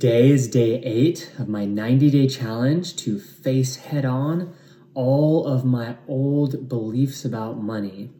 Today 0.00 0.30
is 0.30 0.46
day 0.46 0.80
eight 0.84 1.32
of 1.40 1.48
my 1.48 1.64
90 1.64 2.10
day 2.10 2.28
challenge 2.28 2.94
to 2.98 3.18
face 3.18 3.74
head 3.74 4.04
on 4.04 4.54
all 4.94 5.44
of 5.44 5.64
my 5.64 5.96
old 6.06 6.68
beliefs 6.68 7.24
about 7.24 7.60
money. 7.60 8.12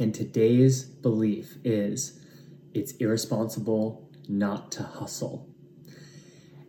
And 0.00 0.12
today's 0.12 0.82
belief 0.82 1.58
is 1.62 2.18
it's 2.74 2.90
irresponsible 2.96 4.10
not 4.28 4.72
to 4.72 4.82
hustle. 4.82 5.48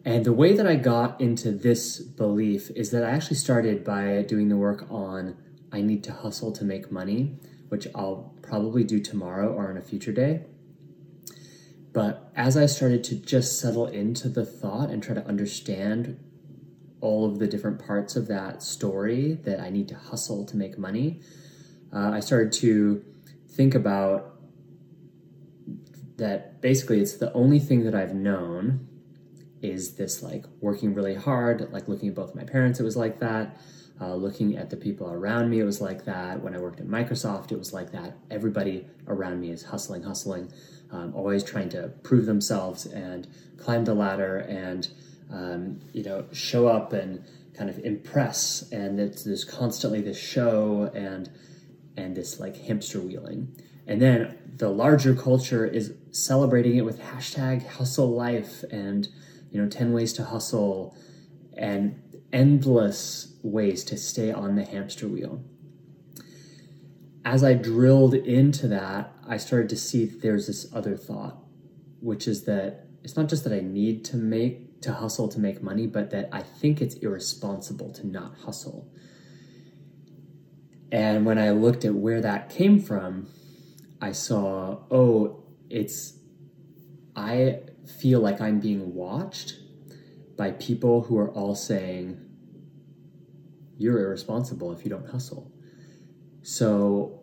And 0.06 0.24
the 0.24 0.34
way 0.34 0.54
that 0.54 0.68
I 0.68 0.76
got 0.76 1.20
into 1.20 1.52
this 1.52 2.00
belief 2.00 2.70
is 2.76 2.92
that 2.92 3.04
I 3.04 3.10
actually 3.10 3.38
started 3.38 3.84
by 3.84 4.22
doing 4.22 4.50
the 4.50 4.56
work 4.56 4.86
on 4.92 5.36
I 5.72 5.82
need 5.82 6.04
to 6.04 6.14
hustle 6.14 6.52
to 6.52 6.64
make 6.64 6.92
money, 6.92 7.40
which 7.70 7.88
I'll 7.96 8.36
probably 8.44 8.84
do 8.84 9.00
tomorrow 9.00 9.52
or 9.52 9.72
on 9.72 9.78
a 9.78 9.82
future 9.82 10.14
day. 10.14 10.44
But 11.98 12.32
as 12.36 12.56
I 12.56 12.68
started 12.68 13.04
to 13.06 13.16
just 13.16 13.60
settle 13.60 13.88
into 13.88 14.30
the 14.30 14.46
thought 14.46 14.92
and 14.92 15.02
try 15.02 15.16
to 15.16 15.26
understand 15.26 16.20
all 17.02 17.26
of 17.26 17.40
the 17.40 17.48
different 17.48 17.84
parts 17.84 18.16
of 18.16 18.28
that 18.28 18.62
story 18.62 19.34
that 19.46 19.60
I 19.60 19.72
need 19.72 19.88
to 19.88 19.96
hustle 19.96 20.46
to 20.46 20.56
make 20.56 20.78
money, 20.78 21.22
uh, 21.92 22.12
I 22.12 22.20
started 22.20 22.54
to 22.62 23.04
think 23.50 23.74
about 23.74 24.40
that 26.18 26.62
basically 26.62 27.02
it's 27.02 27.18
the 27.18 27.34
only 27.34 27.58
thing 27.58 27.84
that 27.86 27.96
I've 27.96 28.14
known 28.14 28.88
is 29.64 29.96
this 29.96 30.22
like 30.22 30.46
working 30.62 30.94
really 30.94 31.16
hard, 31.16 31.68
like 31.74 31.88
looking 31.88 32.10
at 32.10 32.14
both 32.14 32.36
my 32.36 32.44
parents, 32.44 32.80
it 32.80 32.84
was 32.84 32.96
like 32.96 33.18
that. 33.22 33.58
Uh, 34.00 34.14
looking 34.14 34.56
at 34.56 34.70
the 34.70 34.78
people 34.78 35.12
around 35.12 35.50
me, 35.50 35.60
it 35.60 35.64
was 35.64 35.82
like 35.82 36.06
that. 36.06 36.44
When 36.44 36.54
I 36.54 36.60
worked 36.60 36.80
at 36.80 36.86
Microsoft, 36.86 37.52
it 37.52 37.58
was 37.58 37.74
like 37.74 37.92
that. 37.94 38.16
Everybody 38.30 38.86
around 39.08 39.42
me 39.42 39.50
is 39.50 39.64
hustling, 39.64 40.04
hustling 40.04 40.52
um, 40.92 41.14
always 41.16 41.44
trying 41.44 41.70
to 41.70 41.90
prove 42.04 42.26
themselves 42.26 42.86
and 42.86 43.28
climb 43.58 43.86
the 43.86 43.94
ladder 43.94 44.38
and 44.38 44.90
um, 45.32 45.80
you 45.94 46.04
know 46.04 46.26
show 46.32 46.68
up 46.68 46.94
and 46.94 47.24
kind 47.54 47.70
of 47.70 47.80
impress. 47.80 48.70
And 48.72 49.00
it's 49.00 49.24
there's 49.24 49.44
constantly 49.44 50.02
this 50.02 50.20
show 50.20 50.92
and 50.94 51.30
and 51.96 52.16
this 52.16 52.40
like 52.40 52.56
hamster 52.56 53.02
wheeling. 53.02 53.56
And 53.88 54.02
then 54.02 54.38
the 54.58 54.70
larger 54.70 55.16
culture 55.16 55.66
is 55.66 55.94
celebrating 56.12 56.78
it 56.78 56.86
with 56.86 57.00
hashtag 57.00 57.66
hustle 57.66 58.10
life 58.10 58.64
and 58.72 59.08
you 59.52 59.62
know 59.62 59.70
10 59.70 59.94
ways 59.94 60.14
to 60.14 60.26
hustle 60.26 60.96
and 61.56 62.02
endless 62.34 63.34
ways 63.44 63.84
to 63.86 63.98
stay 63.98 64.32
on 64.32 64.56
the 64.56 64.66
hamster 64.66 65.08
wheel. 65.08 65.42
As 67.26 67.44
I 67.44 67.56
drilled 67.56 68.14
into 68.14 68.68
that, 68.70 69.14
I 69.28 69.38
started 69.38 69.70
to 69.70 69.78
see 69.78 70.06
there's 70.06 70.48
this 70.48 70.74
other 70.74 70.96
thought, 70.96 71.38
which 72.00 72.28
is 72.28 72.46
that 72.46 72.88
it's 73.04 73.16
not 73.16 73.30
just 73.30 73.44
that 73.44 73.54
I 73.54 73.60
need 73.60 74.06
to 74.06 74.18
make 74.18 74.82
to 74.82 74.94
hustle 74.94 75.28
to 75.30 75.40
make 75.40 75.62
money, 75.62 75.88
but 75.88 76.12
that 76.12 76.30
I 76.32 76.42
think 76.42 76.82
it's 76.82 76.96
irresponsible 76.96 77.92
to 77.94 78.08
not 78.08 78.36
hustle. 78.46 78.92
And 80.92 81.26
when 81.26 81.38
I 81.38 81.52
looked 81.52 81.84
at 81.84 81.94
where 81.94 82.22
that 82.22 82.50
came 82.50 82.80
from, 82.80 83.28
I 84.02 84.12
saw, 84.12 84.80
oh, 84.92 85.44
it's 85.70 86.14
I 87.16 87.62
feel 88.00 88.20
like 88.20 88.40
I'm 88.40 88.60
being 88.60 88.94
watched 88.94 89.56
by 90.38 90.52
people 90.52 91.02
who 91.04 91.18
are 91.18 91.32
all 91.32 91.56
saying, 91.56 92.24
you're 93.78 94.00
irresponsible 94.00 94.72
if 94.72 94.84
you 94.84 94.90
don't 94.90 95.10
hustle. 95.10 95.52
So, 96.44 97.17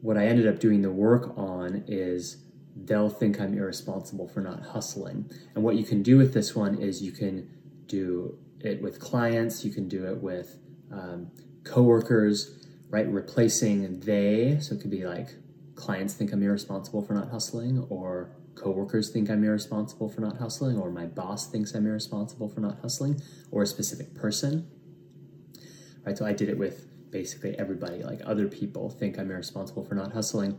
what 0.00 0.16
I 0.16 0.26
ended 0.26 0.46
up 0.46 0.60
doing 0.60 0.82
the 0.82 0.90
work 0.90 1.36
on 1.36 1.84
is 1.86 2.38
they'll 2.84 3.10
think 3.10 3.40
I'm 3.40 3.56
irresponsible 3.56 4.28
for 4.28 4.40
not 4.40 4.60
hustling. 4.60 5.30
And 5.54 5.64
what 5.64 5.76
you 5.76 5.84
can 5.84 6.02
do 6.02 6.18
with 6.18 6.34
this 6.34 6.54
one 6.54 6.76
is 6.76 7.02
you 7.02 7.12
can 7.12 7.48
do 7.86 8.38
it 8.60 8.82
with 8.82 9.00
clients, 9.00 9.64
you 9.64 9.72
can 9.72 9.88
do 9.88 10.06
it 10.06 10.18
with 10.18 10.58
um, 10.92 11.30
coworkers, 11.64 12.66
right? 12.90 13.06
Replacing 13.08 14.00
they. 14.00 14.58
So, 14.60 14.74
it 14.74 14.80
could 14.80 14.90
be 14.90 15.06
like 15.06 15.34
clients 15.74 16.14
think 16.14 16.32
I'm 16.32 16.42
irresponsible 16.42 17.02
for 17.02 17.14
not 17.14 17.30
hustling, 17.30 17.86
or 17.90 18.30
coworkers 18.54 19.10
think 19.10 19.30
I'm 19.30 19.44
irresponsible 19.44 20.08
for 20.08 20.20
not 20.20 20.38
hustling, 20.38 20.78
or 20.78 20.90
my 20.90 21.06
boss 21.06 21.50
thinks 21.50 21.74
I'm 21.74 21.86
irresponsible 21.86 22.48
for 22.48 22.60
not 22.60 22.80
hustling, 22.80 23.20
or 23.50 23.62
a 23.62 23.66
specific 23.66 24.14
person. 24.14 24.68
Right? 26.04 26.16
So, 26.16 26.26
I 26.26 26.32
did 26.32 26.48
it 26.48 26.58
with 26.58 26.86
basically 27.16 27.58
everybody, 27.58 28.02
like 28.02 28.20
other 28.26 28.46
people, 28.46 28.90
think 28.90 29.18
I'm 29.18 29.30
irresponsible 29.30 29.82
for 29.82 29.94
not 29.94 30.12
hustling. 30.12 30.58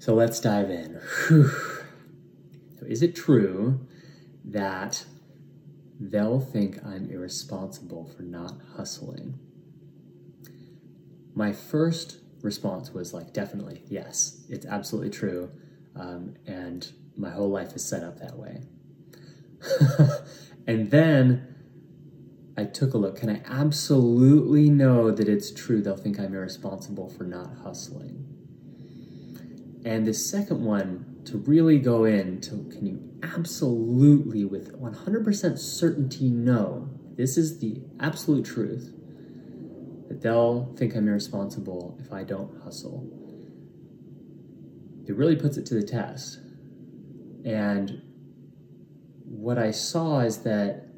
So 0.00 0.12
let's 0.12 0.40
dive 0.40 0.70
in. 0.70 1.00
So, 1.28 2.86
is 2.88 3.00
it 3.00 3.14
true 3.14 3.86
that 4.44 5.04
they'll 6.00 6.40
think 6.40 6.84
I'm 6.84 7.08
irresponsible 7.08 8.06
for 8.06 8.24
not 8.24 8.54
hustling? 8.76 9.38
My 11.32 11.52
first 11.52 12.18
response 12.42 12.90
was 12.90 13.14
like, 13.14 13.32
definitely, 13.32 13.84
yes, 13.86 14.44
it's 14.48 14.66
absolutely 14.66 15.10
true. 15.10 15.48
Um, 15.94 16.34
and 16.44 16.90
my 17.16 17.30
whole 17.30 17.50
life 17.50 17.76
is 17.76 17.84
set 17.84 18.02
up 18.02 18.18
that 18.18 18.36
way. 18.36 18.62
and 20.66 20.90
then 20.90 21.51
I 22.56 22.64
took 22.64 22.92
a 22.94 22.98
look. 22.98 23.16
Can 23.16 23.30
I 23.30 23.40
absolutely 23.46 24.68
know 24.68 25.10
that 25.10 25.28
it's 25.28 25.50
true 25.50 25.80
they'll 25.80 25.96
think 25.96 26.18
I'm 26.18 26.34
irresponsible 26.34 27.08
for 27.08 27.24
not 27.24 27.54
hustling? 27.62 28.26
And 29.84 30.06
the 30.06 30.14
second 30.14 30.64
one, 30.64 31.06
to 31.24 31.38
really 31.38 31.78
go 31.78 32.04
in 32.04 32.40
to 32.42 32.68
can 32.72 32.86
you 32.86 33.12
absolutely, 33.22 34.44
with 34.44 34.78
100% 34.80 35.58
certainty, 35.58 36.28
know 36.28 36.88
this 37.14 37.36
is 37.36 37.58
the 37.60 37.80
absolute 38.00 38.44
truth 38.44 38.92
that 40.08 40.20
they'll 40.20 40.74
think 40.76 40.94
I'm 40.94 41.08
irresponsible 41.08 41.98
if 42.04 42.12
I 42.12 42.24
don't 42.24 42.62
hustle? 42.62 43.08
It 45.06 45.16
really 45.16 45.36
puts 45.36 45.56
it 45.56 45.66
to 45.66 45.74
the 45.74 45.82
test. 45.82 46.40
And 47.44 48.02
what 49.24 49.58
I 49.58 49.70
saw 49.70 50.20
is 50.20 50.38
that 50.38 50.91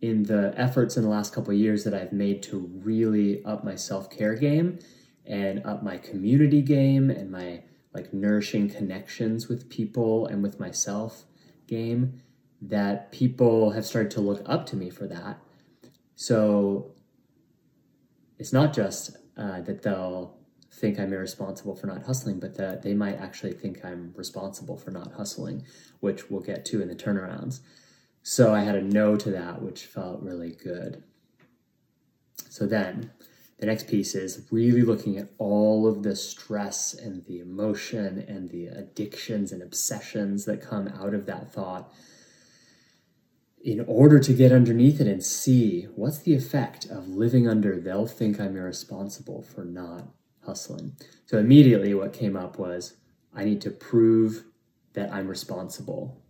in 0.00 0.22
the 0.24 0.54
efforts 0.56 0.96
in 0.96 1.02
the 1.02 1.08
last 1.08 1.34
couple 1.34 1.52
years 1.52 1.84
that 1.84 1.94
I've 1.94 2.12
made 2.12 2.42
to 2.44 2.70
really 2.82 3.44
up 3.44 3.64
my 3.64 3.74
self-care 3.74 4.34
game 4.34 4.78
and 5.26 5.64
up 5.66 5.82
my 5.82 5.98
community 5.98 6.62
game 6.62 7.10
and 7.10 7.30
my 7.30 7.62
like 7.92 8.14
nourishing 8.14 8.70
connections 8.70 9.48
with 9.48 9.68
people 9.68 10.26
and 10.26 10.42
with 10.42 10.60
myself 10.60 11.24
game 11.66 12.20
that 12.62 13.10
people 13.10 13.70
have 13.70 13.84
started 13.84 14.10
to 14.12 14.20
look 14.20 14.42
up 14.46 14.66
to 14.66 14.76
me 14.76 14.90
for 14.90 15.06
that. 15.06 15.38
So 16.14 16.92
it's 18.38 18.52
not 18.52 18.72
just 18.72 19.16
uh, 19.36 19.60
that 19.62 19.82
they'll 19.82 20.36
think 20.72 20.98
I'm 20.98 21.12
irresponsible 21.12 21.74
for 21.74 21.86
not 21.86 22.04
hustling, 22.04 22.38
but 22.38 22.56
that 22.56 22.82
they 22.82 22.94
might 22.94 23.16
actually 23.16 23.52
think 23.52 23.84
I'm 23.84 24.12
responsible 24.16 24.76
for 24.76 24.90
not 24.90 25.12
hustling, 25.12 25.64
which 26.00 26.30
we'll 26.30 26.40
get 26.40 26.64
to 26.66 26.80
in 26.80 26.88
the 26.88 26.94
turnarounds. 26.94 27.60
So 28.22 28.54
I 28.54 28.60
had 28.60 28.74
a 28.74 28.82
no 28.82 29.16
to 29.16 29.30
that, 29.30 29.62
which 29.62 29.86
felt 29.86 30.22
really 30.22 30.52
good. 30.52 31.02
So 32.48 32.66
then 32.66 33.10
the 33.58 33.66
next 33.66 33.88
piece 33.88 34.14
is 34.14 34.46
really 34.50 34.82
looking 34.82 35.18
at 35.18 35.30
all 35.38 35.86
of 35.86 36.02
the 36.02 36.16
stress 36.16 36.94
and 36.94 37.24
the 37.26 37.40
emotion 37.40 38.24
and 38.26 38.48
the 38.50 38.66
addictions 38.66 39.52
and 39.52 39.62
obsessions 39.62 40.44
that 40.46 40.62
come 40.62 40.88
out 40.88 41.14
of 41.14 41.26
that 41.26 41.52
thought 41.52 41.92
in 43.62 43.84
order 43.86 44.18
to 44.18 44.32
get 44.32 44.52
underneath 44.52 45.00
it 45.00 45.06
and 45.06 45.22
see 45.22 45.82
what's 45.94 46.18
the 46.18 46.34
effect 46.34 46.86
of 46.86 47.08
living 47.08 47.46
under 47.46 47.78
they'll 47.78 48.06
think 48.06 48.40
I'm 48.40 48.56
irresponsible 48.56 49.42
for 49.42 49.64
not 49.64 50.08
hustling. 50.44 50.96
So 51.26 51.38
immediately 51.38 51.92
what 51.92 52.14
came 52.14 52.36
up 52.36 52.58
was 52.58 52.96
I 53.34 53.44
need 53.44 53.60
to 53.62 53.70
prove 53.70 54.44
that 54.94 55.12
I'm 55.12 55.28
responsible. 55.28 56.22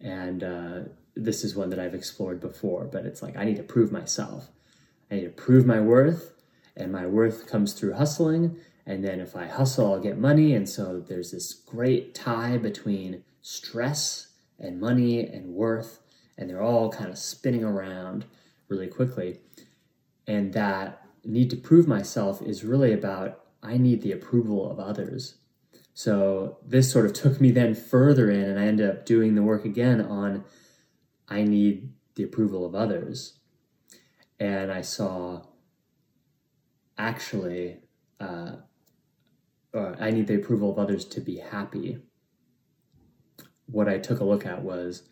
And 0.00 0.42
uh, 0.42 0.80
this 1.18 1.44
is 1.44 1.56
one 1.56 1.70
that 1.70 1.78
I've 1.80 1.94
explored 1.94 2.40
before, 2.40 2.84
but 2.84 3.04
it's 3.04 3.22
like 3.22 3.36
I 3.36 3.44
need 3.44 3.56
to 3.56 3.62
prove 3.62 3.90
myself. 3.90 4.48
I 5.10 5.16
need 5.16 5.24
to 5.24 5.30
prove 5.30 5.66
my 5.66 5.80
worth, 5.80 6.32
and 6.76 6.92
my 6.92 7.06
worth 7.06 7.46
comes 7.46 7.72
through 7.72 7.94
hustling. 7.94 8.56
And 8.86 9.04
then 9.04 9.20
if 9.20 9.36
I 9.36 9.46
hustle, 9.46 9.92
I'll 9.92 10.00
get 10.00 10.16
money. 10.16 10.54
And 10.54 10.66
so 10.66 11.00
there's 11.00 11.32
this 11.32 11.52
great 11.52 12.14
tie 12.14 12.56
between 12.56 13.22
stress 13.42 14.28
and 14.58 14.80
money 14.80 15.26
and 15.26 15.54
worth. 15.54 16.00
and 16.38 16.48
they're 16.48 16.62
all 16.62 16.90
kind 16.90 17.10
of 17.10 17.18
spinning 17.18 17.64
around 17.64 18.24
really 18.68 18.86
quickly. 18.86 19.40
And 20.26 20.52
that 20.54 21.02
need 21.24 21.50
to 21.50 21.56
prove 21.56 21.88
myself 21.88 22.40
is 22.40 22.64
really 22.64 22.92
about 22.92 23.40
I 23.62 23.76
need 23.76 24.02
the 24.02 24.12
approval 24.12 24.70
of 24.70 24.78
others. 24.78 25.34
So 25.92 26.58
this 26.64 26.90
sort 26.90 27.06
of 27.06 27.12
took 27.12 27.40
me 27.40 27.50
then 27.50 27.74
further 27.74 28.30
in, 28.30 28.44
and 28.44 28.58
I 28.58 28.66
ended 28.66 28.88
up 28.88 29.04
doing 29.04 29.34
the 29.34 29.42
work 29.42 29.64
again 29.64 30.00
on 30.00 30.44
I 31.28 31.42
need 31.42 31.92
the 32.14 32.24
approval 32.24 32.64
of 32.64 32.74
others. 32.74 33.38
And 34.40 34.70
I 34.70 34.82
saw 34.82 35.42
actually, 36.96 37.78
uh, 38.20 38.56
or 39.72 39.96
I 40.00 40.10
need 40.10 40.26
the 40.26 40.36
approval 40.36 40.70
of 40.70 40.78
others 40.78 41.04
to 41.06 41.20
be 41.20 41.38
happy. 41.38 41.98
What 43.66 43.88
I 43.88 43.98
took 43.98 44.20
a 44.20 44.24
look 44.24 44.46
at 44.46 44.62
was, 44.62 45.08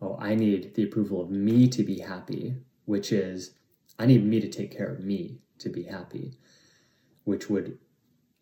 oh, 0.00 0.16
I 0.20 0.34
need 0.34 0.74
the 0.74 0.84
approval 0.84 1.22
of 1.22 1.30
me 1.30 1.68
to 1.68 1.82
be 1.82 2.00
happy, 2.00 2.56
which 2.84 3.12
is, 3.12 3.54
I 3.98 4.06
need 4.06 4.24
me 4.24 4.40
to 4.40 4.48
take 4.48 4.76
care 4.76 4.92
of 4.92 5.00
me 5.00 5.38
to 5.58 5.68
be 5.68 5.84
happy, 5.84 6.34
which 7.24 7.48
would 7.48 7.78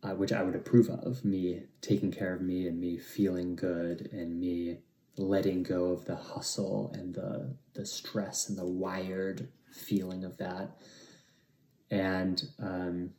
uh, 0.02 0.14
which 0.14 0.32
I 0.32 0.42
would 0.42 0.54
approve 0.54 0.88
of 0.88 1.24
me 1.24 1.62
taking 1.80 2.12
care 2.12 2.34
of 2.34 2.40
me 2.40 2.68
and 2.68 2.78
me 2.78 2.98
feeling 2.98 3.56
good 3.56 4.08
and 4.12 4.38
me 4.38 4.78
letting 5.18 5.62
go 5.62 5.86
of 5.92 6.04
the 6.04 6.16
hustle 6.16 6.90
and 6.94 7.14
the 7.14 7.56
the 7.74 7.86
stress 7.86 8.48
and 8.48 8.58
the 8.58 8.66
wired 8.66 9.48
feeling 9.72 10.24
of 10.24 10.36
that 10.38 10.70
and 11.90 12.42
um, 12.58 13.10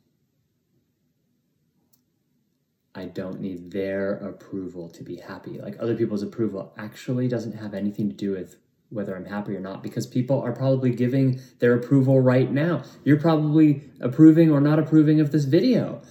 I 2.94 3.06
don't 3.06 3.40
need 3.40 3.70
their 3.70 4.14
approval 4.14 4.88
to 4.90 5.04
be 5.04 5.16
happy. 5.16 5.60
Like 5.60 5.76
other 5.78 5.94
people's 5.94 6.22
approval 6.22 6.74
actually 6.76 7.28
doesn't 7.28 7.52
have 7.52 7.72
anything 7.74 8.08
to 8.08 8.14
do 8.14 8.32
with 8.32 8.56
whether 8.90 9.14
I'm 9.14 9.26
happy 9.26 9.54
or 9.54 9.60
not 9.60 9.82
because 9.82 10.06
people 10.06 10.40
are 10.40 10.52
probably 10.52 10.90
giving 10.90 11.40
their 11.60 11.74
approval 11.74 12.20
right 12.20 12.50
now. 12.50 12.82
You're 13.04 13.20
probably 13.20 13.84
approving 14.00 14.50
or 14.50 14.60
not 14.60 14.78
approving 14.78 15.20
of 15.20 15.30
this 15.30 15.44
video. 15.44 16.02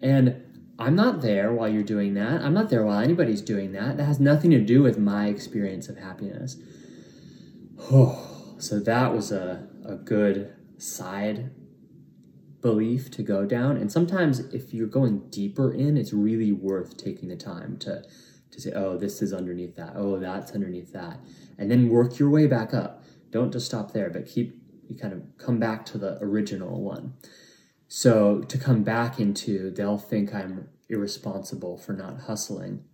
And 0.00 0.42
I'm 0.82 0.96
not 0.96 1.22
there 1.22 1.52
while 1.52 1.68
you're 1.68 1.82
doing 1.82 2.14
that. 2.14 2.42
I'm 2.42 2.54
not 2.54 2.70
there 2.70 2.84
while 2.84 2.98
anybody's 2.98 3.40
doing 3.42 3.72
that. 3.72 3.96
That 3.96 4.04
has 4.04 4.20
nothing 4.20 4.50
to 4.50 4.60
do 4.60 4.82
with 4.82 4.98
my 4.98 5.26
experience 5.26 5.88
of 5.88 5.96
happiness. 5.96 6.56
Oh, 7.90 8.54
so 8.58 8.78
that 8.80 9.12
was 9.12 9.32
a, 9.32 9.68
a 9.84 9.94
good 9.94 10.54
side 10.78 11.50
belief 12.60 13.10
to 13.10 13.22
go 13.22 13.44
down. 13.44 13.76
And 13.76 13.90
sometimes 13.90 14.40
if 14.40 14.72
you're 14.72 14.86
going 14.86 15.28
deeper 15.30 15.72
in, 15.72 15.96
it's 15.96 16.12
really 16.12 16.52
worth 16.52 16.96
taking 16.96 17.28
the 17.28 17.36
time 17.36 17.76
to 17.78 18.02
to 18.52 18.60
say, 18.60 18.70
oh, 18.72 18.98
this 18.98 19.22
is 19.22 19.32
underneath 19.32 19.76
that. 19.76 19.94
Oh, 19.96 20.18
that's 20.18 20.52
underneath 20.52 20.92
that. 20.92 21.18
And 21.56 21.70
then 21.70 21.88
work 21.88 22.18
your 22.18 22.28
way 22.28 22.46
back 22.46 22.74
up. 22.74 23.02
Don't 23.30 23.50
just 23.50 23.64
stop 23.64 23.92
there, 23.92 24.10
but 24.10 24.26
keep 24.26 24.60
you 24.88 24.98
kind 24.98 25.14
of 25.14 25.22
come 25.38 25.58
back 25.58 25.86
to 25.86 25.98
the 25.98 26.18
original 26.20 26.82
one. 26.82 27.14
So 27.94 28.40
to 28.40 28.56
come 28.56 28.84
back 28.84 29.20
into, 29.20 29.70
they'll 29.70 29.98
think 29.98 30.34
I'm 30.34 30.70
irresponsible 30.88 31.76
for 31.76 31.92
not 31.92 32.22
hustling. 32.22 32.84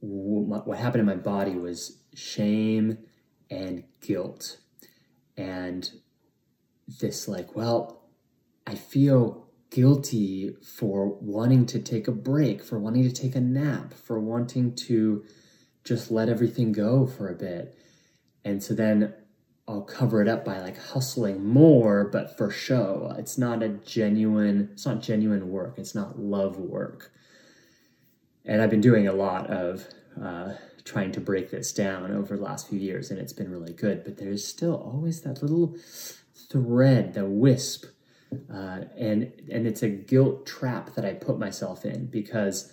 What 0.00 0.76
happened 0.76 1.00
in 1.00 1.06
my 1.06 1.16
body 1.16 1.54
was 1.54 2.02
shame 2.12 2.98
and 3.50 3.84
guilt. 4.02 4.58
And 5.38 5.90
this, 7.00 7.26
like, 7.26 7.56
well, 7.56 8.10
I 8.66 8.74
feel 8.74 9.46
guilty 9.70 10.54
for 10.62 11.06
wanting 11.06 11.64
to 11.68 11.78
take 11.78 12.08
a 12.08 12.12
break, 12.12 12.62
for 12.62 12.78
wanting 12.78 13.04
to 13.04 13.12
take 13.12 13.34
a 13.34 13.40
nap, 13.40 13.94
for 13.94 14.20
wanting 14.20 14.74
to 14.88 15.24
just 15.82 16.10
let 16.10 16.28
everything 16.28 16.72
go 16.72 17.06
for 17.06 17.30
a 17.30 17.34
bit. 17.34 17.74
And 18.44 18.62
so 18.62 18.74
then 18.74 19.14
I'll 19.68 19.82
cover 19.82 20.20
it 20.20 20.28
up 20.28 20.44
by 20.44 20.60
like 20.60 20.76
hustling 20.76 21.46
more, 21.46 22.04
but 22.04 22.36
for 22.36 22.50
show. 22.50 23.14
It's 23.16 23.38
not 23.38 23.62
a 23.62 23.68
genuine, 23.68 24.70
it's 24.72 24.84
not 24.84 25.00
genuine 25.00 25.50
work. 25.50 25.74
It's 25.78 25.94
not 25.94 26.18
love 26.18 26.56
work. 26.56 27.12
And 28.44 28.60
I've 28.60 28.70
been 28.70 28.80
doing 28.80 29.06
a 29.06 29.12
lot 29.12 29.48
of 29.48 29.86
uh, 30.20 30.54
trying 30.84 31.12
to 31.12 31.20
break 31.20 31.50
this 31.50 31.72
down 31.72 32.10
over 32.10 32.36
the 32.36 32.42
last 32.42 32.68
few 32.68 32.78
years, 32.78 33.10
and 33.10 33.20
it's 33.20 33.32
been 33.32 33.52
really 33.52 33.72
good. 33.72 34.02
But 34.02 34.18
there's 34.18 34.46
still 34.46 34.74
always 34.74 35.20
that 35.22 35.42
little 35.42 35.76
thread, 36.50 37.14
the 37.14 37.24
wisp, 37.24 37.86
uh, 38.52 38.80
and 38.98 39.32
and 39.50 39.66
it's 39.66 39.84
a 39.84 39.88
guilt 39.88 40.44
trap 40.44 40.94
that 40.96 41.04
I 41.04 41.14
put 41.14 41.38
myself 41.38 41.84
in 41.84 42.06
because 42.06 42.72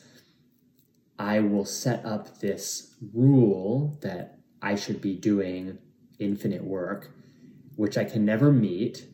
I 1.20 1.40
will 1.42 1.66
set 1.66 2.04
up 2.04 2.40
this 2.40 2.96
rule 3.14 4.00
that 4.02 4.40
I 4.62 4.76
should 4.76 5.02
be 5.02 5.16
doing 5.16 5.78
infinite 6.20 6.64
work, 6.64 7.12
which 7.76 7.98
I 7.98 8.04
can 8.04 8.26
never 8.26 8.52
meet, 8.52 9.08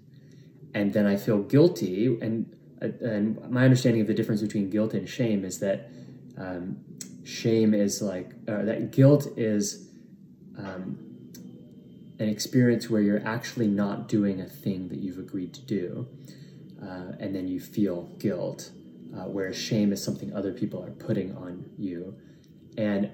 and 0.73 0.93
then 0.93 1.05
I 1.05 1.15
feel 1.15 1.39
guilty. 1.39 2.17
And 2.21 2.51
and 2.81 3.49
my 3.49 3.63
understanding 3.63 4.01
of 4.01 4.07
the 4.07 4.13
difference 4.13 4.41
between 4.41 4.69
guilt 4.69 4.93
and 4.93 5.07
shame 5.07 5.45
is 5.45 5.59
that 5.59 5.89
um, 6.37 6.77
shame 7.23 7.73
is 7.73 8.01
like 8.01 8.33
uh, 8.47 8.63
that 8.63 8.91
guilt 8.91 9.27
is 9.37 9.89
um, 10.57 10.99
an 12.19 12.29
experience 12.29 12.89
where 12.89 13.01
you're 13.01 13.25
actually 13.25 13.67
not 13.67 14.07
doing 14.07 14.41
a 14.41 14.45
thing 14.45 14.89
that 14.89 14.99
you've 14.99 15.19
agreed 15.19 15.53
to 15.53 15.61
do, 15.61 16.07
uh, 16.81 17.13
and 17.19 17.35
then 17.35 17.47
you 17.47 17.59
feel 17.59 18.03
guilt. 18.19 18.71
Uh, 19.15 19.23
whereas 19.29 19.55
shame 19.55 19.93
is 19.93 20.03
something 20.03 20.33
other 20.33 20.51
people 20.51 20.83
are 20.83 20.91
putting 20.91 21.33
on 21.37 21.65
you, 21.77 22.13
and 22.77 23.09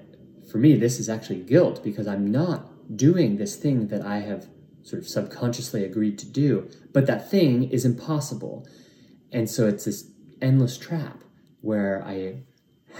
for 0.50 0.58
me, 0.58 0.74
this 0.76 0.98
is 0.98 1.08
actually 1.08 1.40
guilt 1.40 1.82
because 1.84 2.06
I'm 2.06 2.30
not 2.30 2.71
doing 2.94 3.36
this 3.36 3.56
thing 3.56 3.88
that 3.88 4.02
I 4.02 4.20
have 4.20 4.46
sort 4.82 5.00
of 5.00 5.08
subconsciously 5.08 5.84
agreed 5.84 6.18
to 6.18 6.26
do, 6.26 6.68
but 6.92 7.06
that 7.06 7.30
thing 7.30 7.70
is 7.70 7.84
impossible. 7.84 8.66
And 9.30 9.48
so 9.48 9.66
it's 9.66 9.84
this 9.84 10.10
endless 10.40 10.76
trap 10.76 11.22
where 11.60 12.02
I 12.04 12.42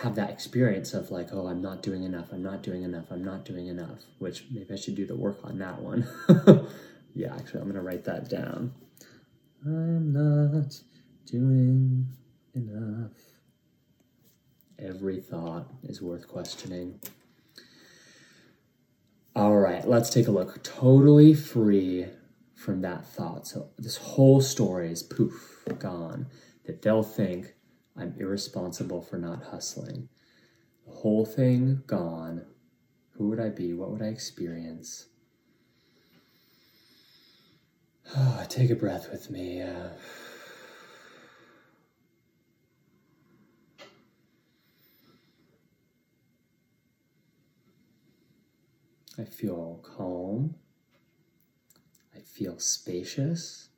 have 0.00 0.14
that 0.14 0.30
experience 0.30 0.94
of 0.94 1.10
like, 1.10 1.28
oh, 1.32 1.48
I'm 1.48 1.60
not 1.60 1.82
doing 1.82 2.04
enough, 2.04 2.28
I'm 2.32 2.42
not 2.42 2.62
doing 2.62 2.82
enough, 2.82 3.06
I'm 3.10 3.24
not 3.24 3.44
doing 3.44 3.66
enough, 3.66 4.00
which 4.18 4.44
maybe 4.50 4.72
I 4.72 4.76
should 4.76 4.94
do 4.94 5.06
the 5.06 5.16
work 5.16 5.40
on 5.44 5.58
that 5.58 5.80
one. 5.80 6.08
yeah, 7.14 7.34
actually, 7.34 7.60
I'm 7.60 7.72
to 7.72 7.80
write 7.80 8.04
that 8.04 8.28
down. 8.30 8.72
I'm 9.64 10.12
not 10.12 10.80
doing 11.26 12.08
enough. 12.54 13.12
Every 14.78 15.20
thought 15.20 15.66
is 15.84 16.00
worth 16.00 16.26
questioning. 16.26 16.98
All 19.34 19.56
right, 19.56 19.86
let's 19.88 20.10
take 20.10 20.28
a 20.28 20.30
look. 20.30 20.62
Totally 20.62 21.32
free 21.32 22.06
from 22.54 22.82
that 22.82 23.06
thought. 23.06 23.46
So 23.46 23.70
this 23.78 23.96
whole 23.96 24.42
story 24.42 24.92
is 24.92 25.02
poof, 25.02 25.64
gone. 25.78 26.26
That 26.66 26.82
they'll 26.82 27.02
think 27.02 27.54
I'm 27.96 28.14
irresponsible 28.18 29.00
for 29.00 29.16
not 29.16 29.44
hustling. 29.44 30.08
The 30.86 30.92
whole 30.92 31.24
thing 31.24 31.82
gone. 31.86 32.44
Who 33.16 33.28
would 33.28 33.40
I 33.40 33.48
be? 33.48 33.72
What 33.72 33.90
would 33.90 34.02
I 34.02 34.06
experience? 34.06 35.06
Oh, 38.14 38.44
take 38.50 38.70
a 38.70 38.76
breath 38.76 39.10
with 39.10 39.30
me. 39.30 39.62
Uh, 39.62 39.88
I 49.18 49.24
feel 49.24 49.84
calm. 49.96 50.54
I 52.14 52.20
feel 52.20 52.58
spacious. 52.58 53.68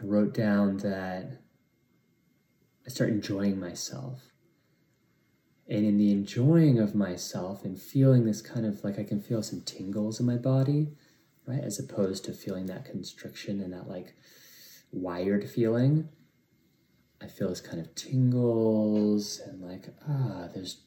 I 0.00 0.04
wrote 0.06 0.32
down 0.32 0.78
that 0.78 1.40
I 2.86 2.88
start 2.88 3.10
enjoying 3.10 3.60
myself. 3.60 4.22
And 5.68 5.84
in 5.84 5.98
the 5.98 6.10
enjoying 6.10 6.78
of 6.78 6.94
myself 6.94 7.64
and 7.64 7.80
feeling 7.80 8.24
this 8.24 8.42
kind 8.42 8.66
of 8.66 8.82
like 8.82 8.98
I 8.98 9.04
can 9.04 9.20
feel 9.20 9.42
some 9.42 9.60
tingles 9.60 10.18
in 10.18 10.26
my 10.26 10.36
body, 10.36 10.88
right? 11.46 11.62
As 11.62 11.78
opposed 11.78 12.24
to 12.24 12.32
feeling 12.32 12.66
that 12.66 12.86
constriction 12.86 13.60
and 13.60 13.72
that 13.72 13.88
like 13.88 14.14
wired 14.90 15.48
feeling. 15.48 16.08
I 17.22 17.26
feel 17.26 17.50
this 17.50 17.60
kind 17.60 17.78
of 17.78 17.94
tingles 17.94 19.40
and 19.44 19.60
like, 19.60 19.88
ah, 20.08 20.48
there's 20.52 20.78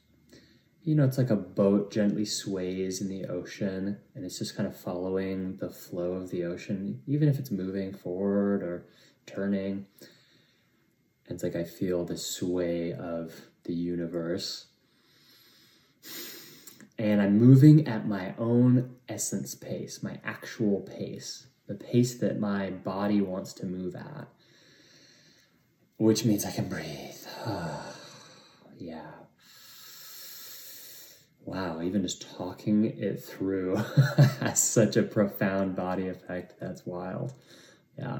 you 0.83 0.95
know, 0.95 1.05
it's 1.05 1.17
like 1.17 1.29
a 1.29 1.35
boat 1.35 1.91
gently 1.91 2.25
sways 2.25 2.99
in 2.99 3.07
the 3.07 3.25
ocean 3.25 3.97
and 4.13 4.25
it's 4.25 4.37
just 4.37 4.55
kind 4.55 4.67
of 4.67 4.75
following 4.75 5.55
the 5.57 5.69
flow 5.69 6.13
of 6.13 6.29
the 6.29 6.43
ocean, 6.43 7.01
even 7.07 7.29
if 7.29 7.39
it's 7.39 7.51
moving 7.51 7.93
forward 7.93 8.61
or 8.61 8.85
turning. 9.25 9.85
And 11.27 11.35
it's 11.35 11.43
like 11.43 11.55
I 11.55 11.63
feel 11.63 12.03
the 12.03 12.17
sway 12.17 12.91
of 12.91 13.33
the 13.63 13.73
universe. 13.73 14.65
And 16.99 17.21
I'm 17.21 17.37
moving 17.37 17.87
at 17.87 18.05
my 18.05 18.35
own 18.37 18.97
essence 19.07 19.55
pace, 19.55 20.03
my 20.03 20.19
actual 20.25 20.81
pace, 20.81 21.47
the 21.65 21.75
pace 21.75 22.15
that 22.15 22.39
my 22.39 22.71
body 22.71 23.21
wants 23.21 23.53
to 23.53 23.65
move 23.65 23.95
at, 23.95 24.27
which 25.95 26.25
means 26.25 26.45
I 26.45 26.51
can 26.51 26.67
breathe. 26.67 27.15
yeah 28.77 29.13
wow, 31.45 31.72
even 31.83 32.01
just 32.01 32.35
talking 32.37 32.85
it 32.85 33.23
through 33.23 33.75
has 34.39 34.61
such 34.61 34.97
a 34.97 35.03
profound 35.03 35.75
body 35.75 36.07
effect. 36.07 36.59
That's 36.59 36.85
wild. 36.85 37.33
Yeah. 37.97 38.19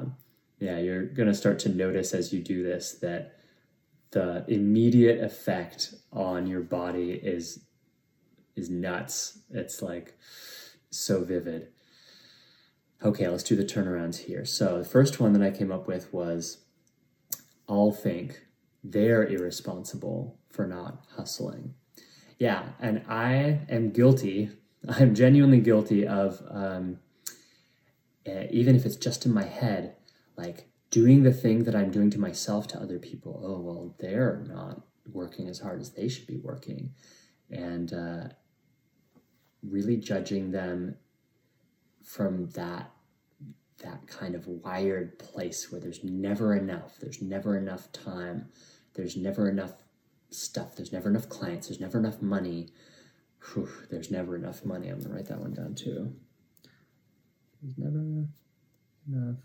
Yeah, 0.60 0.80
you're 0.80 1.06
going 1.06 1.28
to 1.28 1.34
start 1.34 1.60
to 1.60 1.70
notice 1.70 2.14
as 2.14 2.32
you 2.32 2.42
do 2.42 2.64
this 2.64 2.94
that 3.02 3.36
the 4.12 4.46
immediate 4.48 5.22
effect 5.22 5.96
on 6.12 6.48
your 6.48 6.62
body 6.62 7.12
is 7.12 7.66
is 8.56 8.70
nuts. 8.70 9.40
It's 9.50 9.82
like 9.82 10.18
so 10.92 11.24
vivid. 11.24 11.70
Okay, 13.04 13.28
let's 13.28 13.44
do 13.44 13.56
the 13.56 13.66
turnarounds 13.66 14.20
here. 14.20 14.46
So 14.46 14.78
the 14.78 14.86
first 14.86 15.20
one 15.20 15.34
that 15.34 15.42
I 15.42 15.52
came 15.52 15.72
up 15.72 15.88
with 15.88 16.14
was 16.14 16.60
I'll 17.68 17.92
think 17.92 18.44
they're 18.84 19.26
irresponsible 19.26 20.38
for 20.50 20.68
not 20.68 21.04
hustling. 21.16 21.74
Yeah, 22.44 22.64
and 22.82 23.06
I 23.08 23.62
am 23.70 23.92
guilty. 23.92 24.50
I'm 24.90 25.16
genuinely 25.16 25.62
guilty 25.62 26.06
of, 26.06 26.44
um, 26.52 27.00
uh, 28.28 28.48
even 28.52 28.76
if 28.76 28.86
it's 28.86 28.98
just 28.98 29.26
in 29.26 29.34
my 29.34 29.46
head, 29.46 29.96
like 30.36 30.68
doing 30.92 31.24
the 31.24 31.32
thing 31.32 31.64
that 31.64 31.74
I'm 31.74 31.90
doing 31.90 32.10
to 32.10 32.20
myself 32.20 32.68
to 32.68 32.82
other 32.82 33.00
people. 33.00 33.42
Oh, 33.42 33.62
well, 33.62 33.96
they're 33.98 34.44
not 34.46 34.82
working 35.10 35.48
as 35.48 35.60
hard 35.60 35.80
as 35.80 35.92
they 35.92 36.10
should 36.10 36.28
be 36.28 36.36
working. 36.36 36.90
And 37.50 37.94
uh, 37.94 38.24
really 39.66 39.96
judging 39.96 40.52
them 40.52 40.98
from 42.04 42.50
that 42.50 42.92
that 43.82 44.06
kind 44.08 44.36
of 44.36 44.48
wired 44.48 45.18
place 45.18 45.72
where 45.72 45.80
there's 45.80 46.04
never 46.04 46.56
enough 46.56 46.98
there's 47.00 47.22
never 47.22 47.58
enough 47.58 47.92
time 47.92 48.48
there's 48.94 49.18
never 49.18 49.50
enough 49.50 49.74
stuff. 50.34 50.76
There's 50.76 50.92
never 50.92 51.10
enough 51.10 51.30
clients. 51.30 51.68
There's 51.68 51.80
never 51.80 51.98
enough 51.98 52.22
money. 52.22 52.70
Whew, 53.54 53.70
there's 53.90 54.12
never 54.12 54.36
enough 54.36 54.66
money. 54.66 54.90
I'm 54.90 55.00
gonna 55.00 55.16
write 55.16 55.28
that 55.28 55.40
one 55.40 55.54
down 55.54 55.76
too. 55.76 56.14
There's 57.62 57.78
never 57.78 58.00
enough 59.08 59.38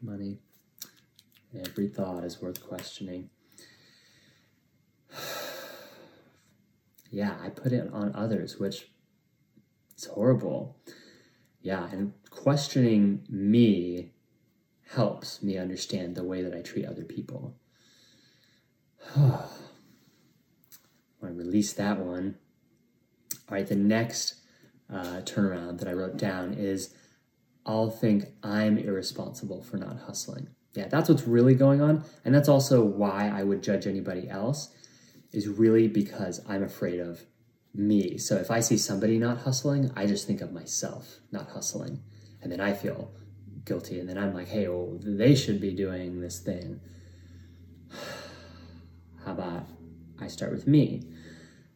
money. 0.00 0.38
Every 1.54 1.88
thought 1.88 2.24
is 2.24 2.40
worth 2.40 2.66
questioning. 2.66 3.30
Yeah 7.14 7.36
i 7.42 7.50
put 7.50 7.72
it 7.72 7.92
on 7.92 8.10
others 8.14 8.58
which 8.58 8.88
it's 9.92 10.06
horrible. 10.06 10.78
Yeah 11.60 11.86
and 11.92 12.14
questioning 12.30 13.26
me 13.28 14.12
helps 14.88 15.42
me 15.42 15.58
understand 15.58 16.14
the 16.14 16.24
way 16.24 16.42
that 16.42 16.54
i 16.54 16.62
treat 16.62 16.86
other 16.86 17.04
people 17.04 17.54
i 19.16 19.38
release 21.20 21.72
that 21.72 21.98
one 21.98 22.36
all 23.48 23.56
right 23.56 23.66
the 23.66 23.76
next 23.76 24.34
uh, 24.92 25.20
turnaround 25.22 25.78
that 25.78 25.88
i 25.88 25.92
wrote 25.92 26.16
down 26.16 26.54
is 26.54 26.94
i'll 27.66 27.90
think 27.90 28.26
i'm 28.42 28.78
irresponsible 28.78 29.62
for 29.62 29.76
not 29.76 29.98
hustling 30.06 30.48
yeah 30.74 30.88
that's 30.88 31.08
what's 31.08 31.26
really 31.26 31.54
going 31.54 31.80
on 31.80 32.04
and 32.24 32.34
that's 32.34 32.48
also 32.48 32.82
why 32.82 33.30
i 33.34 33.42
would 33.42 33.62
judge 33.62 33.86
anybody 33.86 34.28
else 34.28 34.74
is 35.32 35.48
really 35.48 35.88
because 35.88 36.40
i'm 36.48 36.62
afraid 36.62 37.00
of 37.00 37.24
me. 37.74 38.18
So 38.18 38.36
if 38.36 38.50
I 38.50 38.60
see 38.60 38.76
somebody 38.76 39.18
not 39.18 39.38
hustling, 39.38 39.90
I 39.96 40.06
just 40.06 40.26
think 40.26 40.40
of 40.40 40.52
myself 40.52 41.20
not 41.30 41.50
hustling. 41.50 42.02
And 42.42 42.50
then 42.50 42.60
I 42.60 42.74
feel 42.74 43.12
guilty. 43.64 44.00
And 44.00 44.08
then 44.08 44.18
I'm 44.18 44.34
like, 44.34 44.48
hey, 44.48 44.68
well, 44.68 44.98
they 45.00 45.34
should 45.34 45.60
be 45.60 45.72
doing 45.72 46.20
this 46.20 46.38
thing. 46.40 46.80
How 49.24 49.32
about 49.32 49.66
I 50.20 50.28
start 50.28 50.52
with 50.52 50.66
me? 50.66 51.02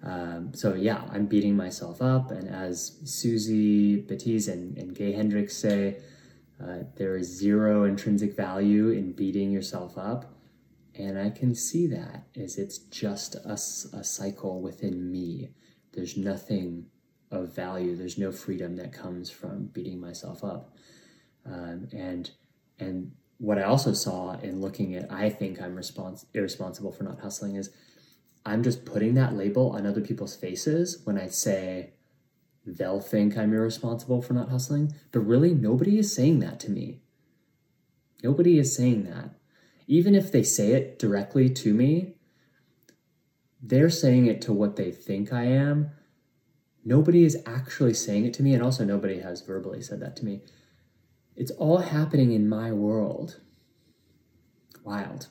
Um, 0.02 0.52
so 0.54 0.74
yeah, 0.74 1.02
I'm 1.10 1.26
beating 1.26 1.56
myself 1.56 2.02
up. 2.02 2.30
And 2.30 2.48
as 2.48 2.98
Susie 3.04 4.02
Batiz 4.02 4.48
and, 4.48 4.76
and 4.76 4.94
Gay 4.94 5.12
Hendricks 5.12 5.56
say, 5.56 5.98
uh, 6.62 6.84
there 6.96 7.16
is 7.16 7.28
zero 7.28 7.84
intrinsic 7.84 8.34
value 8.34 8.90
in 8.90 9.12
beating 9.12 9.50
yourself 9.50 9.98
up. 9.98 10.32
And 10.94 11.18
I 11.18 11.30
can 11.30 11.54
see 11.54 11.86
that 11.88 12.26
as 12.36 12.56
it's 12.56 12.78
just 12.78 13.34
a, 13.34 13.52
a 13.52 14.04
cycle 14.04 14.62
within 14.62 15.12
me 15.12 15.50
there's 15.96 16.16
nothing 16.16 16.86
of 17.30 17.54
value. 17.54 17.96
There's 17.96 18.18
no 18.18 18.30
freedom 18.30 18.76
that 18.76 18.92
comes 18.92 19.30
from 19.30 19.66
beating 19.66 20.00
myself 20.00 20.44
up. 20.44 20.76
Um, 21.44 21.88
and 21.92 22.30
and 22.78 23.12
what 23.38 23.58
I 23.58 23.62
also 23.62 23.92
saw 23.92 24.38
in 24.40 24.60
looking 24.60 24.94
at 24.94 25.10
I 25.12 25.30
think 25.30 25.60
I'm 25.60 25.76
respons- 25.76 26.26
irresponsible 26.32 26.92
for 26.92 27.04
not 27.04 27.20
hustling 27.20 27.56
is 27.56 27.70
I'm 28.44 28.62
just 28.62 28.84
putting 28.84 29.14
that 29.14 29.36
label 29.36 29.70
on 29.70 29.86
other 29.86 30.00
people's 30.00 30.36
faces 30.36 31.02
when 31.04 31.18
I 31.18 31.28
say 31.28 31.94
they'll 32.64 33.00
think 33.00 33.36
I'm 33.36 33.52
irresponsible 33.52 34.22
for 34.22 34.34
not 34.34 34.48
hustling, 34.48 34.94
but 35.12 35.20
really 35.20 35.52
nobody 35.52 35.98
is 35.98 36.14
saying 36.14 36.40
that 36.40 36.60
to 36.60 36.70
me. 36.70 37.00
Nobody 38.22 38.58
is 38.58 38.74
saying 38.74 39.04
that. 39.04 39.30
Even 39.86 40.14
if 40.14 40.32
they 40.32 40.42
say 40.42 40.72
it 40.72 40.98
directly 40.98 41.48
to 41.50 41.74
me, 41.74 42.14
they're 43.62 43.90
saying 43.90 44.26
it 44.26 44.40
to 44.42 44.52
what 44.52 44.76
they 44.76 44.90
think 44.90 45.32
I 45.32 45.44
am. 45.44 45.90
Nobody 46.84 47.24
is 47.24 47.42
actually 47.46 47.94
saying 47.94 48.26
it 48.26 48.34
to 48.34 48.42
me, 48.42 48.54
and 48.54 48.62
also 48.62 48.84
nobody 48.84 49.20
has 49.20 49.42
verbally 49.42 49.82
said 49.82 50.00
that 50.00 50.16
to 50.16 50.24
me. 50.24 50.42
It's 51.36 51.50
all 51.52 51.78
happening 51.78 52.32
in 52.32 52.48
my 52.48 52.72
world. 52.72 53.40
Wild. 54.84 55.28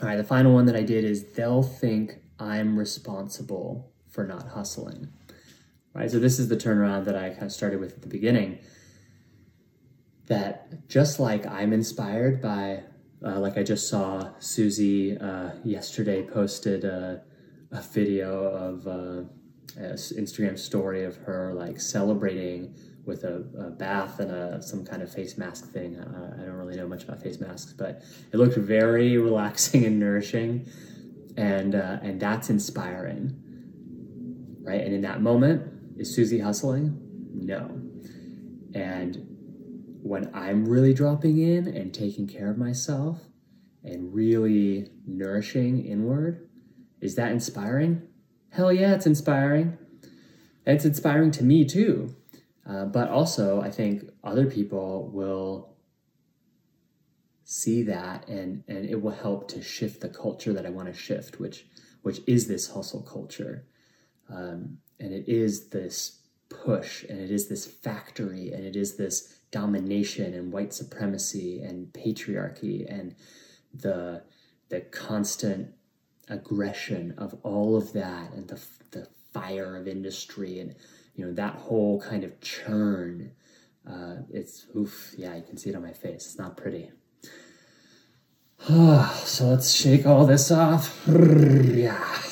All 0.00 0.08
right, 0.08 0.16
the 0.16 0.24
final 0.24 0.52
one 0.54 0.66
that 0.66 0.76
I 0.76 0.82
did 0.82 1.04
is 1.04 1.32
they'll 1.32 1.62
think 1.62 2.16
I'm 2.38 2.78
responsible 2.78 3.92
for 4.10 4.24
not 4.24 4.48
hustling. 4.48 5.08
Right, 5.94 6.10
so 6.10 6.18
this 6.18 6.38
is 6.38 6.48
the 6.48 6.56
turnaround 6.56 7.04
that 7.04 7.16
I 7.16 7.30
kind 7.30 7.44
of 7.44 7.52
started 7.52 7.78
with 7.78 7.92
at 7.92 8.02
the 8.02 8.08
beginning. 8.08 8.58
That 10.26 10.88
just 10.88 11.20
like 11.20 11.46
I'm 11.46 11.72
inspired 11.72 12.40
by 12.40 12.84
uh, 13.24 13.38
like 13.38 13.56
I 13.56 13.62
just 13.62 13.88
saw 13.88 14.30
Susie 14.38 15.16
uh, 15.16 15.50
yesterday 15.62 16.22
posted 16.22 16.84
a, 16.84 17.22
a 17.70 17.80
video 17.80 18.44
of 18.44 18.86
uh, 18.86 19.24
an 19.76 19.94
Instagram 19.94 20.58
story 20.58 21.04
of 21.04 21.16
her 21.18 21.52
like 21.54 21.80
celebrating 21.80 22.74
with 23.04 23.24
a, 23.24 23.44
a 23.58 23.70
bath 23.70 24.20
and 24.20 24.30
a, 24.30 24.62
some 24.62 24.84
kind 24.84 25.02
of 25.02 25.12
face 25.12 25.36
mask 25.36 25.70
thing. 25.72 25.98
I 25.98 26.44
don't 26.44 26.54
really 26.54 26.76
know 26.76 26.86
much 26.86 27.04
about 27.04 27.22
face 27.22 27.40
masks, 27.40 27.72
but 27.72 28.02
it 28.32 28.36
looked 28.36 28.56
very 28.56 29.16
relaxing 29.16 29.84
and 29.86 29.98
nourishing, 29.98 30.68
and 31.36 31.74
uh, 31.74 31.98
and 32.02 32.20
that's 32.20 32.50
inspiring, 32.50 33.36
right? 34.62 34.80
And 34.80 34.94
in 34.94 35.02
that 35.02 35.20
moment, 35.20 35.62
is 35.98 36.14
Susie 36.14 36.38
hustling? 36.38 36.98
No, 37.34 37.80
and 38.74 39.26
when 40.02 40.30
I'm 40.34 40.64
really 40.66 40.94
dropping 40.94 41.38
in 41.38 41.68
and 41.68 41.94
taking 41.94 42.26
care 42.26 42.50
of 42.50 42.58
myself 42.58 43.20
and 43.84 44.12
really 44.12 44.90
nourishing 45.06 45.84
inward, 45.84 46.48
is 47.00 47.14
that 47.16 47.32
inspiring? 47.32 48.02
Hell 48.50 48.72
yeah, 48.72 48.94
it's 48.94 49.06
inspiring. 49.06 49.78
it's 50.66 50.84
inspiring 50.84 51.30
to 51.32 51.44
me 51.44 51.64
too. 51.64 52.14
Uh, 52.66 52.84
but 52.84 53.08
also, 53.08 53.60
I 53.60 53.70
think 53.70 54.04
other 54.22 54.46
people 54.46 55.10
will 55.12 55.74
see 57.44 57.82
that 57.82 58.28
and, 58.28 58.62
and 58.68 58.88
it 58.88 59.02
will 59.02 59.10
help 59.10 59.48
to 59.48 59.62
shift 59.62 60.00
the 60.00 60.08
culture 60.08 60.52
that 60.52 60.64
I 60.64 60.70
want 60.70 60.88
to 60.88 60.94
shift, 60.94 61.40
which, 61.40 61.66
which 62.02 62.20
is 62.26 62.46
this 62.46 62.70
hustle 62.70 63.02
culture. 63.02 63.66
Um, 64.28 64.78
and 65.00 65.12
it 65.12 65.28
is 65.28 65.68
this 65.68 66.20
push 66.48 67.04
and 67.04 67.18
it 67.18 67.30
is 67.30 67.48
this 67.48 67.66
factory 67.66 68.52
and 68.52 68.64
it 68.64 68.76
is 68.76 68.96
this 68.96 69.38
domination 69.50 70.34
and 70.34 70.52
white 70.52 70.72
supremacy 70.72 71.60
and 71.60 71.92
patriarchy 71.92 72.86
and 72.88 73.14
the 73.74 74.22
the 74.68 74.80
constant 74.80 75.68
aggression 76.28 77.14
of 77.18 77.34
all 77.42 77.76
of 77.76 77.92
that 77.92 78.32
and 78.32 78.48
the 78.48 78.60
the 78.92 79.06
fire 79.32 79.76
of 79.76 79.88
industry 79.88 80.58
and 80.58 80.74
you 81.14 81.24
know 81.24 81.32
that 81.32 81.54
whole 81.54 82.00
kind 82.00 82.24
of 82.24 82.40
churn 82.40 83.32
uh, 83.88 84.16
it's 84.30 84.66
oof 84.76 85.12
yeah 85.16 85.34
you 85.34 85.42
can 85.42 85.56
see 85.56 85.70
it 85.70 85.76
on 85.76 85.82
my 85.82 85.92
face. 85.92 86.26
It's 86.26 86.38
not 86.38 86.56
pretty. 86.56 86.90
So 89.24 89.46
let's 89.46 89.74
shake 89.74 90.06
all 90.06 90.26
this 90.26 90.50
off. 90.50 91.00
Yeah. 91.08 92.18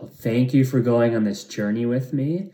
Well, 0.00 0.10
thank 0.10 0.54
you 0.54 0.64
for 0.64 0.80
going 0.80 1.14
on 1.14 1.24
this 1.24 1.44
journey 1.44 1.84
with 1.84 2.14
me. 2.14 2.52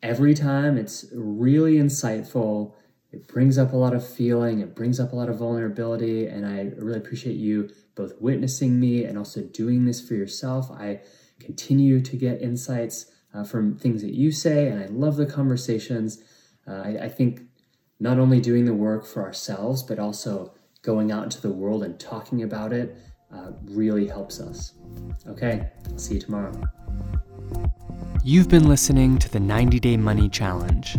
Every 0.00 0.32
time. 0.32 0.78
It's 0.78 1.04
really 1.12 1.74
insightful. 1.74 2.74
It 3.12 3.26
brings 3.26 3.58
up 3.58 3.72
a 3.72 3.76
lot 3.76 3.94
of 3.94 4.06
feeling, 4.06 4.60
it 4.60 4.74
brings 4.74 4.98
up 5.00 5.12
a 5.12 5.16
lot 5.16 5.28
of 5.28 5.38
vulnerability, 5.38 6.26
and 6.26 6.44
I 6.44 6.72
really 6.76 6.98
appreciate 6.98 7.36
you 7.36 7.70
both 7.94 8.12
witnessing 8.20 8.78
me 8.80 9.04
and 9.04 9.16
also 9.16 9.42
doing 9.42 9.84
this 9.84 10.00
for 10.06 10.14
yourself. 10.14 10.70
I 10.70 11.00
continue 11.38 12.00
to 12.00 12.16
get 12.16 12.42
insights 12.42 13.06
uh, 13.34 13.44
from 13.44 13.76
things 13.76 14.02
that 14.02 14.14
you 14.14 14.30
say, 14.30 14.68
and 14.68 14.82
I 14.82 14.86
love 14.86 15.16
the 15.16 15.26
conversations. 15.26 16.22
Uh, 16.66 16.82
I, 16.84 16.88
I 17.02 17.08
think 17.08 17.42
not 18.00 18.18
only 18.18 18.40
doing 18.40 18.64
the 18.64 18.74
work 18.74 19.06
for 19.06 19.22
ourselves, 19.22 19.82
but 19.82 19.98
also 19.98 20.54
going 20.82 21.10
out 21.10 21.24
into 21.24 21.40
the 21.40 21.50
world 21.50 21.82
and 21.82 21.98
talking 21.98 22.42
about 22.42 22.72
it 22.72 22.96
uh, 23.34 23.52
really 23.64 24.06
helps 24.06 24.40
us. 24.40 24.74
Okay, 25.26 25.68
I'll 25.90 25.98
see 25.98 26.14
you 26.14 26.20
tomorrow. 26.20 26.52
You've 28.22 28.48
been 28.48 28.68
listening 28.68 29.18
to 29.18 29.30
the 29.30 29.40
90 29.40 29.80
Day 29.80 29.96
Money 29.96 30.28
Challenge. 30.28 30.96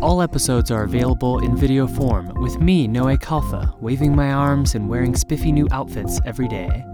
All 0.00 0.22
episodes 0.22 0.70
are 0.70 0.84
available 0.84 1.38
in 1.44 1.56
video 1.56 1.86
form 1.86 2.32
with 2.40 2.60
me, 2.60 2.86
Noé 2.86 3.18
Khalfa, 3.18 3.78
waving 3.80 4.14
my 4.14 4.32
arms 4.32 4.74
and 4.74 4.88
wearing 4.88 5.14
spiffy 5.14 5.52
new 5.52 5.68
outfits 5.72 6.20
every 6.24 6.48
day. 6.48 6.84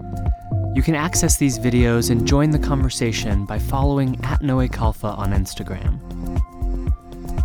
You 0.75 0.83
can 0.83 0.95
access 0.95 1.37
these 1.37 1.57
videos 1.57 2.11
and 2.11 2.27
join 2.27 2.51
the 2.51 2.59
conversation 2.59 3.45
by 3.45 3.59
following 3.59 4.15
at 4.23 4.41
Noé 4.41 4.69
Khalfa 4.69 5.17
on 5.17 5.31
Instagram. 5.31 5.99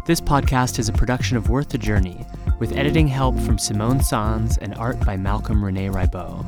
This 0.07 0.21
podcast 0.21 0.79
is 0.79 0.88
a 0.88 0.93
production 0.93 1.37
of 1.37 1.49
Worth 1.49 1.71
the 1.71 1.79
Journey, 1.79 2.26
with 2.59 2.76
editing 2.76 3.09
help 3.09 3.38
from 3.41 3.59
Simone 3.59 4.00
Sans 4.02 4.59
and 4.59 4.75
art 4.75 5.00
by 5.07 5.17
Malcolm 5.17 5.64
Rene 5.64 5.88
Ribot. 5.88 6.45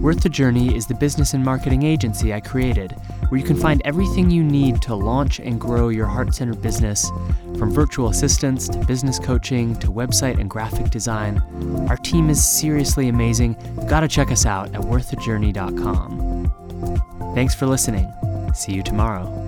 Worth 0.00 0.22
the 0.22 0.28
Journey 0.28 0.74
is 0.76 0.86
the 0.86 0.94
business 0.94 1.34
and 1.34 1.44
marketing 1.44 1.82
agency 1.84 2.34
I 2.34 2.40
created, 2.40 2.96
where 3.34 3.40
you 3.40 3.44
can 3.44 3.56
find 3.56 3.82
everything 3.84 4.30
you 4.30 4.44
need 4.44 4.80
to 4.80 4.94
launch 4.94 5.40
and 5.40 5.60
grow 5.60 5.88
your 5.88 6.06
heart 6.06 6.32
centered 6.32 6.62
business, 6.62 7.10
from 7.58 7.74
virtual 7.74 8.10
assistants 8.10 8.68
to 8.68 8.78
business 8.86 9.18
coaching 9.18 9.74
to 9.74 9.88
website 9.88 10.38
and 10.38 10.48
graphic 10.48 10.88
design. 10.88 11.42
Our 11.88 11.96
team 11.96 12.30
is 12.30 12.44
seriously 12.44 13.08
amazing. 13.08 13.56
You've 13.74 13.88
got 13.88 14.02
to 14.02 14.08
check 14.08 14.30
us 14.30 14.46
out 14.46 14.72
at 14.72 14.82
worththejourney.com. 14.82 17.32
Thanks 17.34 17.56
for 17.56 17.66
listening. 17.66 18.08
See 18.54 18.72
you 18.72 18.84
tomorrow. 18.84 19.43